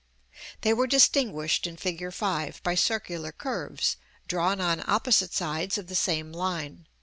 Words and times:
They 0.61 0.73
were 0.73 0.87
distinguished 0.87 1.67
in 1.67 1.77
Fig. 1.77 1.99
V. 2.11 2.51
by 2.63 2.73
circular 2.73 3.31
curves 3.31 3.97
drawn 4.27 4.59
on 4.59 4.83
opposite 4.87 5.31
sides 5.31 5.77
of 5.77 5.85
the 5.85 5.93
same 5.93 6.31
line. 6.31 6.87